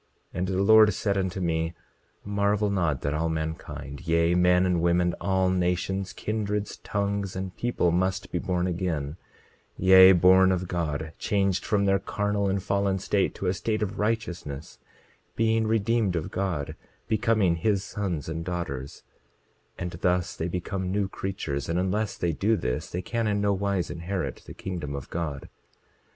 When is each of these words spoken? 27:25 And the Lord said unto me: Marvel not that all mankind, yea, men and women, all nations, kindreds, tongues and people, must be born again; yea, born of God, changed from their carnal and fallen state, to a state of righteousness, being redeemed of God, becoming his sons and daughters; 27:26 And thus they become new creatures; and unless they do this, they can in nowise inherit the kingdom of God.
27:25 0.33 0.39
And 0.39 0.47
the 0.47 0.63
Lord 0.63 0.93
said 0.95 1.15
unto 1.15 1.39
me: 1.39 1.73
Marvel 2.25 2.71
not 2.71 3.01
that 3.01 3.13
all 3.13 3.29
mankind, 3.29 4.07
yea, 4.07 4.33
men 4.33 4.65
and 4.65 4.81
women, 4.81 5.13
all 5.21 5.51
nations, 5.51 6.11
kindreds, 6.11 6.77
tongues 6.77 7.35
and 7.35 7.55
people, 7.55 7.91
must 7.91 8.31
be 8.31 8.39
born 8.39 8.65
again; 8.65 9.17
yea, 9.77 10.11
born 10.11 10.51
of 10.51 10.67
God, 10.67 11.13
changed 11.19 11.63
from 11.63 11.85
their 11.85 11.99
carnal 11.99 12.49
and 12.49 12.63
fallen 12.63 12.97
state, 12.97 13.35
to 13.35 13.45
a 13.45 13.53
state 13.53 13.83
of 13.83 13.99
righteousness, 13.99 14.79
being 15.35 15.67
redeemed 15.67 16.15
of 16.15 16.31
God, 16.31 16.75
becoming 17.07 17.57
his 17.57 17.83
sons 17.83 18.27
and 18.27 18.43
daughters; 18.43 19.03
27:26 19.77 19.81
And 19.83 19.91
thus 20.01 20.35
they 20.35 20.47
become 20.47 20.91
new 20.91 21.07
creatures; 21.07 21.69
and 21.69 21.77
unless 21.77 22.17
they 22.17 22.31
do 22.31 22.55
this, 22.57 22.89
they 22.89 23.03
can 23.03 23.27
in 23.27 23.39
nowise 23.39 23.91
inherit 23.91 24.41
the 24.47 24.55
kingdom 24.55 24.95
of 24.95 25.11
God. 25.11 25.47